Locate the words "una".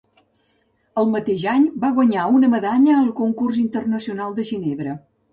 2.37-2.49